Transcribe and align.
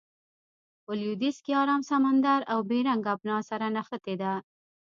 په 0.85 0.91
لویدیځ 0.99 1.37
کې 1.45 1.51
ارام 1.61 1.81
سمندر 1.91 2.39
او 2.51 2.59
بیرنګ 2.69 3.03
آبنا 3.13 3.37
سره 3.49 3.65
نښتې 3.75 4.15
ده. 4.21 4.33